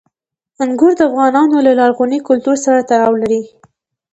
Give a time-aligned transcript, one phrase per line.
[0.63, 3.41] انګور د افغانانو له لرغوني کلتور سره تړاو لري.